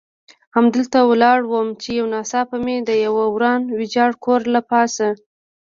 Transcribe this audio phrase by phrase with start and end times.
[0.55, 5.07] همدلته ولاړ وم، چې یو ناڅاپه مې د یوه وران ویجاړ کور له پاسه.